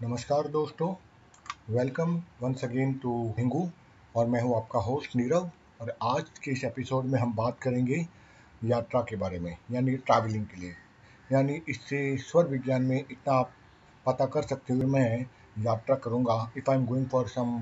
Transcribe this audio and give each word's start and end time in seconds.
नमस्कार 0.00 0.46
दोस्तों। 0.48 0.88
Welcome 1.68 2.10
once 2.40 2.64
again 2.64 2.92
to 3.02 3.12
हिंगू 3.38 3.62
और 4.14 4.26
मैं 4.26 4.40
हूँ 4.42 4.56
आपका 4.56 4.78
होस्ट 4.78 5.14
नीरव 5.16 5.48
और 5.80 5.92
आज 6.04 6.38
के 6.44 6.50
इस 6.50 6.64
एपिसोड 6.64 7.04
में 7.04 7.18
हम 7.20 7.32
बात 7.36 7.58
करेंगे 7.60 8.04
यात्रा 8.64 9.00
के 9.00 9.16
बारे 9.16 9.38
में, 9.38 9.56
यानी 9.70 9.96
ट्रैवलिंग 9.96 10.44
के 10.46 10.60
लिए। 10.60 10.74
यानी 11.32 11.60
इससे 11.68 12.16
स्वर 12.18 12.46
विज्ञान 12.48 12.82
में 12.82 12.98
इतना 12.98 13.34
आप 13.34 13.52
पता 14.06 14.26
कर 14.26 14.42
सकते 14.42 14.74
हुए 14.74 14.86
मैं 14.86 15.26
यात्रा 15.64 15.96
करूँगा 15.96 16.38
if 16.56 16.70
I 16.70 16.76
am 16.76 16.86
going 16.86 17.06
for 17.08 17.28
some 17.28 17.58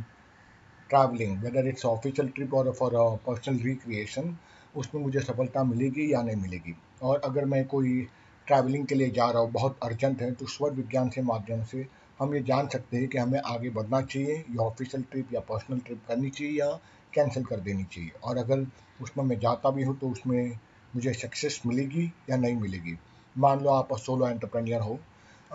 travelling 0.91 1.39
whether 1.45 1.69
it's 1.69 1.87
official 1.87 2.29
trip 2.29 2.55
और 2.55 2.73
फॉर 2.73 2.95
पर्सनल 3.27 3.65
रिक्रिएशन 3.65 4.37
उसमें 4.77 5.03
मुझे 5.03 5.21
सफलता 5.23 5.65
मिलेगी 5.65 6.13
या 6.13 6.23
नहीं 6.23 6.37
मिलेगी। 6.37 6.77
और 7.03 7.21
अगर 7.25 7.45
मैं 7.45 7.67
कोई 7.67 8.01
ट्रैवलिंग 8.47 8.87
के 8.87 8.95
लिए 8.95 9.11
जा 9.11 9.31
रहा 9.31 9.43
हूँ, 9.43 9.51
बहुत 9.53 9.79
अर्जेंट 9.83 10.23
है 10.23 10.33
तो 10.33 10.47
स्वर 10.47 10.71
विज्ञान 10.73 11.09
से 11.11 11.23
माध्यम 11.23 11.63
से 11.65 11.87
हम 12.19 12.35
ये 12.35 12.41
जान 12.43 12.69
सकते 12.69 12.97
हैं 12.97 13.09
कि 13.09 13.19
हमें 13.19 13.41
आगे 13.41 13.71
बढ़ना 13.71 14.01
चाहिए, 14.03 14.35
या 14.51 14.63
ऑफिशियल 14.63 15.03
ट्रिप 15.11 15.33
या 15.35 15.41
पर्सनल 15.49 15.79
ट्रिप 15.87 16.03
करनी 16.09 16.31
चाहिए, 16.31 16.53
या 16.53 16.71
कैंसिल 17.13 17.45
कर 17.45 17.61
देनी 17.61 17.85
चाहिए। 17.85 18.11
और 18.25 18.39
अगर 18.39 18.67
उसमें 19.03 19.25
मैं 19.25 19.39
जाता 19.41 19.71
भी 19.71 19.83
हूँ 19.83 19.99
तो 19.99 20.09
उसमें 20.11 20.59
मुझे 20.95 21.13
सक्सेस 21.15 21.61
मिलेगी 21.67 22.05
या 22.31 22.37
नहीं 22.37 22.57
मिलेगी। 22.57 22.97
मान 23.37 23.61
लो 23.61 23.71
आप 23.71 23.97
सोलो 23.99 24.29
एंटरप्रेन्योर 24.29 24.81
हो 24.81 24.99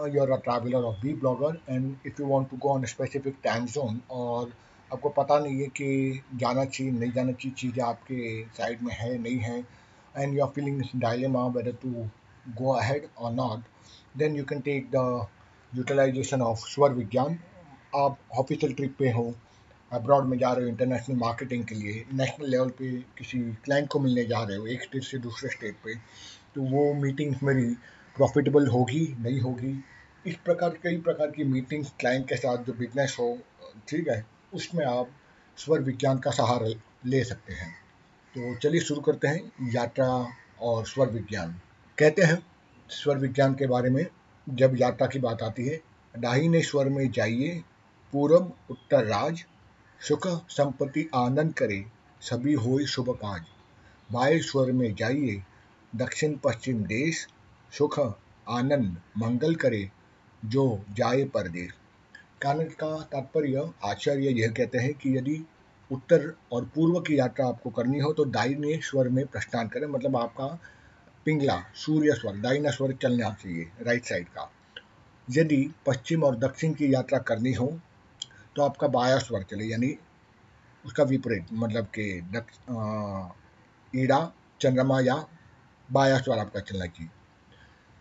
यू 0.08 0.22
आर 0.22 0.32
अ 0.32 0.36
ट्रैवलर 0.44 0.84
और 0.84 0.98
be 1.02 1.14
blogger 1.14 1.60
and 1.70 1.96
if 2.08 2.22
you 2.22 2.28
want 2.28 2.50
to 2.50 2.58
go 2.58 2.70
on 2.70 2.86
specific 2.86 3.38
time 3.44 3.66
zone 3.68 4.00
और 4.12 4.52
आपको 4.92 5.10
पता 5.18 5.40
नहीं 5.40 5.62
है 5.62 5.68
कि 5.68 6.22
जाना 6.36 6.66
चाहिए, 6.66 6.92
नहीं 6.92 7.12
जाना 7.12 7.32
चाहिए, 7.32 7.56
चीज़ें 7.56 7.84
आपके 7.84 8.44
साइड 8.58 8.82
में 8.84 8.94
है, 8.94 9.18
नहीं 9.18 9.38
है 9.40 9.60
and 10.16 10.34
you 10.38 10.44
are 10.46 10.52
feeling 10.56 10.82
dilemma 10.96 11.46
whether 11.48 11.76
to 11.82 12.08
go 12.58 12.78
ahead 12.80 13.08
और 13.18 13.34
not 13.34 14.18
then 14.18 14.36
you 14.36 14.44
can 14.44 14.62
take 14.62 14.90
the 14.96 15.06
utilization 15.78 16.42
of 16.42 16.60
स्वर 16.60 16.94
विज्ञान 16.94 17.40
आप 17.96 18.18
ऑफिशियल 18.40 18.74
ट्रिप 18.74 18.96
पे 19.00 19.10
हो 19.12 19.36
अब्रॉड 19.94 20.26
में 20.26 20.38
जा 20.38 20.52
रहे 20.54 20.64
हो 20.64 20.70
इंटरनेशनल 20.70 21.16
मार्केटिंग 21.16 21.64
के 21.66 21.76
लिए 21.76 22.06
नेशनल 22.14 22.50
लेवल 22.50 22.70
पे 22.70 22.92
किसी 23.18 23.40
क्लाइंट 23.66 23.88
को 23.88 24.00
मिलने 24.00 24.26
जा 24.26 24.44
रहे 24.44 24.58
हो, 24.58 24.68
एक 24.68 24.84
स्टेट 24.84 25.04
से 25.04 25.18
दूसरे 25.18 25.50
स्टेट 25.50 25.76
पे 25.76 25.96
तो 26.56 26.62
वो 26.62 26.94
मीटिंग्स 26.94 27.44
मेरी 27.44 27.66
प्रॉफिटेबल 28.16 28.68
होगी, 28.68 29.16
नहीं 29.20 29.40
होगी? 29.40 29.84
इस 30.28 30.36
प्रकार, 30.36 30.70
कई 30.70 30.98
प्रकार 30.98 31.32
की 31.32 31.44
मीटिंग्स 31.44 31.94
क्लाइंट 32.00 32.28
के 32.30 32.36
साथ 32.36 32.58
जो 32.58 32.74
बिज़नेस 32.74 33.16
हो, 33.20 33.38
ठीक 33.90 34.10
है, 34.10 34.26
उसमें 34.54 34.86
आप 34.86 35.10
स्वर 35.58 35.80
विज्ञान 35.80 36.18
का 36.18 36.32
सहारा 36.32 36.68
ले 37.06 37.24
सकते 37.24 37.54
हैं। 37.54 37.72
तो 38.36 38.56
चलिए 38.56 38.82
शुरू 38.82 39.02
करते 39.02 39.28
हैं, 39.28 39.52
यात्रा 39.74 40.28
और 40.62 40.86
स्वर 40.86 41.10
विज्ञान 41.10 41.60
कहते 41.98 42.22
हैं 42.22 42.44
स्वर 42.90 43.18
विज्ञान 43.18 43.54
के 43.54 43.68
बारे 43.68 43.90
में 43.90 44.06
जब 44.50 44.76
यात्रा 44.82 45.08
की 45.08 45.20
बात 45.20 45.44
आती 45.44 45.66
है 45.66 45.82
दाहिने 46.18 46.62
स्वर 46.62 46.90
में 46.90 47.12
जाइए 47.12 47.64
पूर्व 48.12 48.52
उत्तर 48.70 49.06
राज, 49.06 49.46
सुख 50.08 50.28
संपत्ति 50.28 51.10
आनंद 51.16 51.54
करे, 51.54 51.86
सभी 52.22 52.54
हो 52.54 52.86
शुभ 52.86 53.10
काज। 53.10 53.42
बाएँ 54.12 54.40
स्वर 54.40 54.72
में 54.72 54.96
जाइए, 54.96 55.44
दक्षिण 55.96 56.36
पश्चिम 56.36 56.84
देश, 56.84 57.28
सुख, 57.78 58.00
आनंद, 58.50 58.98
मंगल 59.18 59.56
करे, 59.56 59.92
जो 60.46 60.84
जाए 60.94 61.24
परदेश। 61.24 61.72
कहने 62.42 62.66
का 62.66 63.02
तात्पर्य, 63.02 63.72
आचार्य 63.84 64.30
यह 64.30 64.52
कहते 64.52 64.78
हैं 64.78 64.94
कि 64.94 65.18
यदि 65.18 65.48
उत्तर 65.92 66.34
और 66.52 66.66
पूर्व 66.66 67.00
की 67.00 67.20
यात्रा 67.20 67.48
आपको 67.48 67.70
करनी 67.70 68.00
हो 68.00 68.14
तो 68.14 68.26
दाहिने 68.26 68.78
स्वर 68.78 69.10
में 69.10 69.26
प्रस्थान 69.28 69.68
करें 69.68 69.88
मतलब 69.88 70.18
आपका 70.18 70.60
पिंगला, 71.26 71.60
सूर्य 71.76 72.14
स्वर 72.14 72.38
दाइना 72.38 72.70
स्वर 72.72 72.92
चलना 73.02 73.30
चाहिए 73.34 73.70
राइट 73.82 74.06
साइड 74.06 74.28
का। 74.28 74.50
यदि 75.28 75.58
पश्चिम 75.86 76.24
और 76.24 76.36
दक्षिण 76.38 76.74
की 76.74 76.94
यात्रा 76.94 77.20
करनी 77.22 77.54
हो 77.54 77.68
तो 78.56 78.62
आपका 78.62 78.88
बाया 78.88 79.18
स्वर 79.20 79.44
चले, 79.44 79.66
यानी 79.66 79.96
उसका 80.86 81.04
विपरीत 81.04 81.48
मतलब 81.54 81.88
कि 81.98 82.04
ईड़ा, 83.94 84.20
चंद्रमा 84.62 85.00
या 85.02 85.16
बाया 85.90 86.18
स्वर 86.18 86.38
आपका 86.38 86.60
चलना 86.60 86.86
चाहिए। 86.86 87.10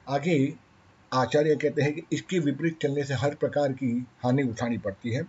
आगे 0.06 0.54
आचार्य 1.12 1.56
कहते 1.56 1.82
हैं 1.82 1.92
कि 1.94 2.02
इसके 2.12 2.38
विपरीत 2.38 2.78
चलने 2.82 3.04
से 3.04 3.14
हर 3.14 3.34
प्रकार 3.34 3.72
की 3.72 3.90
हानि 4.22 4.42
उठानी 4.42 4.78
पड़ती 4.78 5.10
है। 5.10 5.22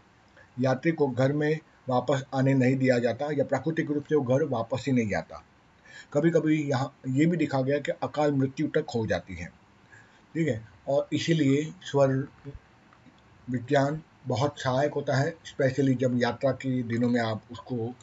यात्री 0.59 0.91
को 0.91 1.07
घर 1.07 1.33
में 1.33 1.59
वापस 1.89 2.23
आने 2.35 2.53
नहीं 2.53 2.75
दिया 2.75 2.97
जाता 2.99 3.27
या 3.33 3.43
प्राकृतिक 3.45 3.91
रूप 3.91 4.05
से 4.05 4.15
वो 4.15 4.21
घर 4.23 4.43
वापस 4.47 4.85
ही 4.87 4.93
नहीं 4.93 5.15
आता। 5.15 5.43
कभी 6.13 6.31
कभी 6.31 6.63
यहाँ 6.63 6.99
ये 7.07 7.25
भी 7.25 7.37
देखा 7.37 7.61
गया 7.61 7.79
कि 7.79 7.91
अकाल 7.91 8.31
मृत्यु 8.31 8.67
तक 8.67 8.85
हो 8.95 9.07
जाती 9.07 9.35
है। 9.35 9.45
ठीक 10.35 10.47
है? 10.47 10.67
और 10.87 11.07
इसीलिए 11.13 11.73
स्वर 11.81 12.27
विज्ञान 13.49 14.01
बहुत 14.27 14.59
सहायक 14.59 14.93
होता 14.93 15.17
है, 15.17 15.29
स्पेशली 15.45 15.93
जब 15.93 16.21
यात्रा 16.21 16.51
के 16.51 16.83
दिनों 16.83 17.09
में 17.09 17.21
आप 17.21 17.43
उसको 17.51 17.95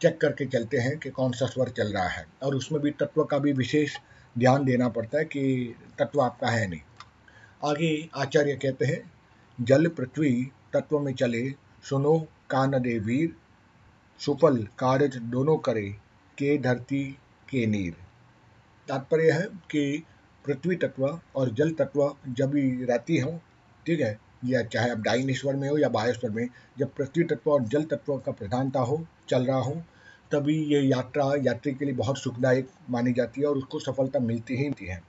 चेक 0.00 0.20
करके 0.20 0.46
चलते 0.46 0.76
हैं 0.76 0.98
कि 0.98 1.10
कौन 1.10 1.32
सा 1.32 1.46
स्वर 1.46 1.68
चल 1.68 1.92
रहा 1.92 2.08
है। 2.08 2.26
और 2.42 2.54
उसमें 2.54 2.82
भी 2.82 2.90
तत्व 2.90 3.24
का 3.24 3.38
भी 3.38 3.52
विशेष 3.52 3.96
ध्यान 4.38 4.64
देना 4.64 4.88
पड़ता 4.88 5.18
है 5.18 5.24
कि 5.24 5.74
तत्व 5.98 6.20
आपका 6.20 6.48
है 6.48 6.66
नहीं। 6.66 6.80
आगे 7.64 8.08
आचार्य 8.14 8.54
कहते 8.54 8.84
हैं, 8.84 9.12
जल 9.60 9.86
पृथ्वी 9.86 10.48
तत्व 10.72 10.98
में 10.98 11.14
चले, 11.14 11.50
सुनो 11.82 12.28
कान 12.50 12.70
दे 12.70 12.98
वीर 12.98 13.36
सुफल, 14.18 14.68
कारज 14.78 15.16
दोनों 15.16 15.56
करे 15.56 15.94
के 16.38 16.58
धरती 16.58 17.04
के 17.50 17.66
नीर। 17.66 17.96
तात्पर्य 18.88 19.30
है 19.30 19.42
कि 19.42 20.04
पृथ्वी 20.44 20.76
तत्व 20.76 21.20
और 21.36 21.50
जल 21.50 21.70
तत्व 21.70 22.16
जब 22.28 22.50
भी 22.50 22.84
रहती 22.84 23.18
हो, 23.18 23.40
ठीक 23.86 24.00
है, 24.00 24.18
या 24.44 24.62
चाहे 24.62 24.90
अब 24.90 25.02
डाइनेश्वर 25.02 25.56
में 25.56 25.68
हो 25.68 25.78
या 25.78 25.88
बायोस्वर 25.88 26.30
में, 26.30 26.48
जब 26.78 26.94
पृथ्वी 26.94 27.24
तत्व 27.24 27.50
और 27.50 27.62
जल 27.62 27.84
तत्व 27.84 28.16
का 28.18 28.32
प्रधानता 28.32 28.80
हो, 28.80 29.06
चल 29.28 29.46
रहा 29.46 29.58
हो, 29.58 29.82
तभी 30.32 30.64
ये 30.64 30.80
यात्रा, 30.80 31.32
यात्री 31.36 31.72
के 31.74 31.84
लिए 31.84 31.94
बहुत 31.94 32.18
सुखदायक 32.18 32.68
मानी 32.90 33.12
जाती 33.12 33.40
है 33.40 33.46
और 33.46 33.56
उसको 33.56 33.78
सफलता 33.78 34.18
मिलती 34.18 34.56
ही 34.56 34.86
है। 34.86 35.02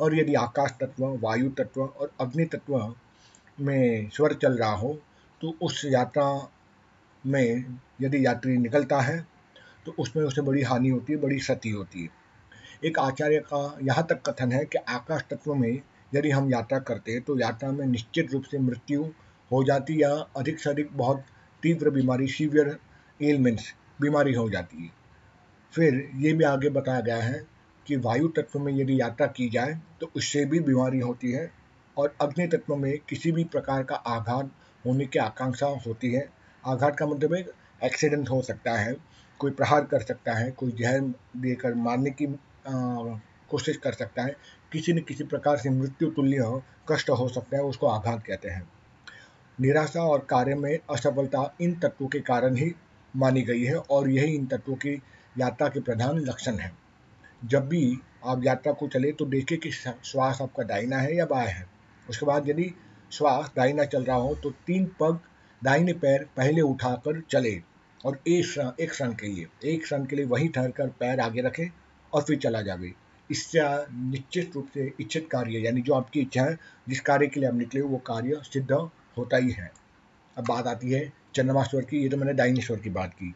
और 0.00 0.18
यदि 0.18 0.34
आकाश 0.34 0.70
तत्व, 0.80 1.04
वायु 1.06 1.50
तत्व 1.50 1.82
और 1.82 2.12
अग्नि 2.20 2.44
तत्व 2.44 2.94
में 3.60 4.10
स्वर 4.10 4.32
चल 4.34 4.58
रहा 4.58 4.74
हो 4.74 4.98
तो 5.40 5.54
उस 5.62 5.84
यात्रा 5.84 6.48
में 7.26 7.78
यदि 8.00 8.26
यात्री 8.26 8.56
निकलता 8.56 9.00
है 9.00 9.33
तो 9.86 9.94
उसमें 9.98 10.24
उसे 10.24 10.42
बड़ी 10.42 10.62
हानि 10.62 10.88
होती 10.88 11.12
है, 11.12 11.18
बड़ी 11.18 11.38
क्षति 11.38 11.70
होती 11.70 12.02
है। 12.02 12.08
एक 12.84 12.98
आचार्य 12.98 13.38
का 13.46 13.78
यहाँ 13.82 14.06
तक 14.06 14.22
कथन 14.26 14.52
है 14.52 14.64
कि 14.64 14.78
आकाश 14.78 15.22
तत्व 15.30 15.54
में 15.54 15.80
यदि 16.14 16.30
हम 16.30 16.50
यात्रा 16.50 16.78
करते 16.80 17.12
हैं 17.12 17.20
तो 17.22 17.38
यात्रा 17.40 17.70
में 17.72 17.86
निश्चित 17.86 18.32
रूप 18.32 18.44
से 18.44 18.58
मृत्यु 18.58 19.04
हो 19.50 19.62
जाती 19.64 20.02
या 20.02 20.10
अधिक 20.36 20.58
से 20.60 20.70
अधिक 20.70 20.96
बहुत 20.96 21.24
तीव्र 21.62 21.90
बीमारी 21.90 22.26
सीवियर 22.28 22.76
एलमेंट्स 23.20 23.72
बीमारी 24.00 24.32
हो 24.34 24.48
जाती 24.50 24.82
है। 24.84 24.90
फिर 25.72 26.10
ये 26.16 26.32
भी 26.32 26.44
आगे 26.44 26.70
बताया 26.70 27.00
गया 27.00 27.16
है 27.16 27.44
कि 27.86 27.96
वायु 27.96 28.28
तत्व 28.28 28.58
में 28.58 28.72
यदि 28.72 29.00
यात्रा 29.00 29.26
की 29.28 29.48
जाए 29.48 29.78
तो 30.00 30.10
उससे 30.16 30.44
भी 30.44 30.60
बीमारी 30.60 31.00
होती 31.00 31.30
है 31.32 31.50
और 31.96 32.14
अग्नि 32.20 32.46
तत्व 32.46 32.76
में 32.76 32.92
किसी 33.08 33.32
भी 33.32 33.44
प्रकार 33.44 33.82
का 33.82 33.96
आघात 33.96 34.50
होने 34.84 35.06
की 35.06 35.18
आकांक्षा 35.18 35.66
होती 35.86 36.12
है। 36.12 36.28
आघात 36.64 36.96
का 36.96 37.06
मतलब 37.06 37.34
एक 37.34 37.50
एक्सीडेंट 37.84 38.30
हो 38.30 38.40
सकता 38.42 38.72
है। 38.72 38.94
कोई 39.38 39.50
प्रहार 39.50 39.84
कर 39.84 40.02
सकता 40.02 40.32
है, 40.32 40.50
कोई 40.50 40.72
जहर 40.72 41.00
देकर 41.36 41.74
मारने 41.74 42.10
की 42.12 42.26
कोशिश 43.50 43.76
कर 43.76 43.92
सकता 43.92 44.22
है, 44.22 44.36
किसी 44.72 44.92
न 44.92 45.00
किसी 45.00 45.24
प्रकार 45.24 45.56
से 45.56 45.70
मृत्यु 45.70 46.10
तुल्य 46.10 46.36
हो, 46.36 46.62
कष्ट 46.90 47.10
हो 47.10 47.28
सकता 47.28 47.56
है, 47.56 47.62
उसको 47.62 47.86
आघात 47.86 48.22
कहते 48.26 48.48
हैं। 48.48 48.68
निराशा 49.58 50.02
और 50.02 50.26
कार्य 50.30 50.54
में 50.54 50.78
असफलता 50.90 51.54
इन 51.60 51.74
तत्वों 51.74 52.08
के 52.08 52.20
कारण 52.20 52.56
ही 52.56 52.72
मानी 53.14 53.42
गई 53.42 53.64
है 53.64 53.76
और 53.76 54.08
यही 54.10 54.34
इन 54.34 54.46
तत्वों 54.46 54.76
की 54.76 54.94
यात्रा 55.36 55.68
के 55.68 55.80
प्रधान 55.80 56.18
लक्षण 56.20 56.58
है। 56.58 56.72
जब 57.44 57.68
भी 57.68 57.98
आप 58.26 58.44
यात्रा 58.44 58.72
को 58.72 58.88
चले 58.88 59.12
तो 59.12 59.26
देखें 59.26 59.56
कि 59.58 59.70
श्वास 59.70 60.40
आपका 60.42 60.62
दाहिना 60.62 60.98
है 60.98 61.16
या 61.16 61.26
बाया 61.26 61.50
है। 61.50 61.66
उसके 62.06 62.26
बाद 62.26 62.48
यदि 62.48 62.70
श्वास 63.12 63.52
दाहिना 63.56 63.84
चल 63.84 64.04
रहा 64.04 64.16
हो 64.16 64.34
तो 64.34 64.50
तीन 64.66 64.86
पग 65.00 65.18
दाहिने 65.62 65.92
पैर 65.94 66.26
पहले 66.36 66.60
उठाकर 66.60 67.20
चले। 67.30 67.52
और 68.04 68.18
एक 68.28 68.76
एक 68.80 68.90
क्षण 68.90 69.12
के 69.12 69.26
लिए, 69.26 69.46
एक 69.64 69.82
क्षण 69.82 70.04
के 70.04 70.16
लिए 70.16 70.24
वहीं 70.24 70.48
ठहर 70.48 70.70
कर 70.70 70.88
पैर 71.00 71.20
आगे 71.20 71.42
रखें 71.42 71.68
और 72.12 72.22
फिर 72.22 72.38
चला 72.38 72.60
जावे। 72.62 72.92
इससे 73.30 73.60
निश्चित 73.92 74.54
रूप 74.54 74.68
से 74.74 74.92
इच्छित 75.00 75.28
कार्य, 75.30 75.58
यानी 75.58 75.82
जो 75.82 75.94
आपकी 75.94 76.20
इच्छा 76.20 76.42
है, 76.42 76.58
जिस 76.88 77.00
कार्य 77.00 77.26
के 77.26 77.40
लिए 77.40 77.48
आप 77.48 77.54
निकले 77.54 77.80
वो 77.80 77.98
कार्य 77.98 78.40
सिद्ध 78.44 78.72
होता 79.18 79.36
ही 79.36 79.50
है। 79.50 79.70
अब 80.36 80.44
बात 80.44 80.66
आती 80.66 80.90
है 80.92 81.12
चंद्रमा 81.34 81.62
स्वर 81.62 81.84
की, 81.84 82.02
ये 82.02 82.08
तो 82.08 82.16
मैंने 82.16 82.32
डाइनेश्वर 82.32 82.80
की 82.80 82.90
बात 82.90 83.14
की। 83.14 83.34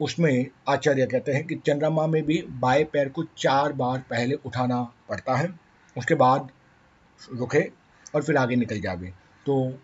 उसमें 0.00 0.46
आचार्य 0.68 1.06
कहते 1.06 1.32
हैं 1.32 1.46
कि 1.46 1.54
चंद्रमा 1.56 2.06
में 2.06 2.22
भी 2.22 2.42
बाएँ 2.50 2.84
पैर 2.84 3.08
को 3.08 3.22
चार 3.38 3.72
बार 3.72 3.98
पहले 4.10 4.34
उठाना 4.46 4.82
पड़ता 5.08 5.36
है, 5.36 5.48
उसके 5.96 6.14
बाद 6.14 6.50
रुके 7.32 7.62
और 8.14 8.22
फिर 8.22 8.36
आगे 8.36 8.56
निकल 8.56 8.80
जावे। 8.80 9.12
तो 9.46 9.78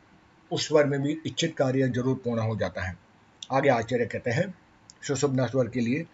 उस 0.51 0.69
स्वर 0.69 0.87
में 0.87 1.01
भी 1.03 1.17
इच्छित 1.27 1.57
कार्य 1.57 1.89
ज़रूर 1.89 2.15
पूर्ण 2.15 2.41
हो 2.41 2.57
जाता 2.57 2.83
है। 2.83 3.04
आगे 3.53 3.69
आचार्य 3.69 4.07
कहते 4.07 4.31
हैं 4.31 4.53
सुशुभना 5.03 5.47
स्वर 5.47 5.69
के 5.69 5.81
लिए, 5.81 6.07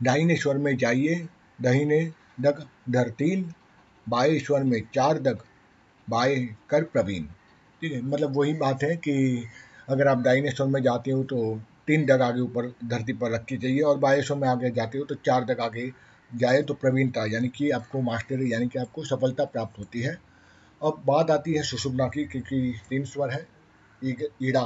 दाहिने 0.00 0.36
स्वर 0.36 0.58
में 0.58 0.76
जाइए, 0.76 1.14
दहीने 1.58 2.04
दग 2.40 2.64
धर 2.90 3.08
तीन, 3.10 3.52
बाएँ 4.06 4.38
स्वर 4.38 4.62
में 4.62 4.80
चार 4.94 5.18
दग 5.18 5.42
बाय 6.08 6.36
कर 6.70 6.84
प्रवीण। 6.84 7.24
ठीक 7.82 7.92
है 7.92 8.00
मतलब 8.02 8.36
वही 8.36 8.52
बात 8.54 8.82
है 8.82 8.94
कि 8.96 9.44
अगर 9.88 10.08
आप 10.08 10.18
दाहिने 10.18 10.50
स्वर 10.50 10.66
में 10.66 10.82
जाते 10.82 11.10
हो 11.10 11.22
तो 11.24 11.60
तीन 11.86 12.04
दग 12.06 12.22
आगे 12.22 12.40
ऊपर 12.40 12.72
धरती 12.84 13.12
पर 13.12 13.30
रखनी 13.30 13.58
चाहिए 13.58 13.80
और 13.80 13.98
बाएँ 13.98 14.22
स्वर 14.22 14.36
में 14.36 14.48
आगे 14.48 14.70
जाते 14.70 14.98
हो 14.98 15.04
तो 15.04 15.14
चार 15.16 15.44
दग 15.44 15.60
आगे 15.60 15.90
जाए 16.30 16.62
तो 16.62 16.74
प्रवीणता, 16.74 17.24
यानी 17.26 17.48
कि 17.48 17.70
आपको 17.70 18.00
मास्टरी, 18.00 18.52
यानी 18.52 18.68
कि 18.68 18.78
आपको 18.78 19.04
सफलता 19.04 19.44
प्राप्त 19.44 19.78
होती 19.78 20.00
है। 20.00 20.14
अब 20.80 21.02
बात 21.06 21.30
आती 21.30 21.54
है 21.54 21.62
सुषुम्ना 21.62 22.06
की, 22.08 22.24
क्योंकि 22.24 22.74
तीन 22.90 23.04
स्वर 23.04 23.30
है 23.30 23.46
ईड़ा 24.42 24.62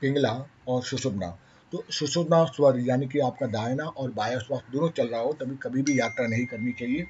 पिंगला 0.00 0.32
और 0.68 0.82
सुषुम्ना 0.82 1.36
तो 1.72 1.82
सुषुम्ना 1.90 2.44
स्वर, 2.46 2.78
यानी 2.80 3.06
कि 3.06 3.18
आपका 3.18 3.46
दायना 3.46 3.84
और 3.84 4.10
बाया 4.10 4.38
स्वर 4.38 4.62
दोनों 4.72 4.88
चल 4.88 5.08
रहा 5.08 5.20
हो, 5.20 5.32
तभी 5.32 5.56
कभी 5.56 5.82
भी 5.82 5.98
यात्रा 6.00 6.26
नहीं 6.26 6.46
करनी 6.46 6.72
चाहिए। 6.72 7.06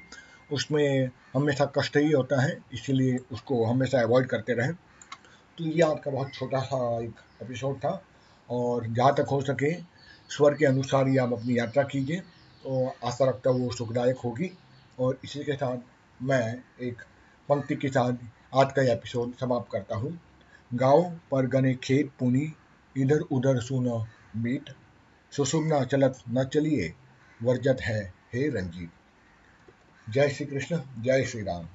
उसमें 0.51 1.09
हमेशा 1.33 1.65
कष्ट 1.77 1.97
ही 1.97 2.11
होता 2.11 2.41
है, 2.41 2.57
इसीलिए 2.73 3.17
उसको 3.31 3.63
हमेशा 3.65 4.01
अवॉइड 4.01 4.27
करते 4.27 4.53
रहें। 4.53 4.73
तो 5.57 5.63
ये 5.63 5.81
आपका 5.81 6.11
बहुत 6.11 6.33
छोटा 6.33 6.59
सा 6.61 6.77
एक 7.03 7.21
एपिसोड 7.41 7.77
था, 7.77 8.01
और 8.49 8.87
जहाँ 8.87 9.13
तक 9.15 9.27
हो 9.31 9.41
सके, 9.41 9.73
स्वर 10.29 10.53
के 10.53 10.65
अनुसार 10.65 11.07
ही 11.07 11.17
आप 11.17 11.33
अपनी 11.33 11.57
यात्रा 11.59 11.83
कीजिए 11.83 12.19
तो 12.63 12.85
आशा 13.05 13.25
रखता 13.25 13.49
हूँ 13.49 13.65
वो 13.65 13.71
सुखदायक 13.71 14.17
होगी। 14.17 14.51
और 14.99 15.19
इसी 15.23 15.43
के 15.43 15.53
साथ 15.53 15.77
मैं 16.21 16.63
एक 16.81 17.01
पंक्ति 17.49 17.75
के 17.75 17.89
साथ 17.89 18.13
आज 18.53 18.71
का 18.71 18.81
एपिसोड 18.93 19.33
समाप्त 19.35 19.71
करता 19.71 19.95
हूँ। 19.95 20.19
गाँव 20.71 21.03
पर 21.31 21.45
गने 21.47 21.73
खेत, 21.75 22.11
पुनी 22.19 22.51
इधर 22.97 23.19
उधर 23.19 23.59
सुनो, 23.61 24.07
मीट। 24.35 24.69
सुसुमना 25.31 25.83
चलत, 25.83 26.23
न 26.29 26.43
चलिए, 26.43 26.93
वर्जत 27.43 27.77
है, 27.81 28.13
हे 28.33 28.49
रंजीत। 28.49 28.91
जय 30.09 30.29
श्री 30.29 30.45
कृष्ण 30.45 30.81
जय 30.99 31.23
श्री 31.23 31.41
राम 31.41 31.67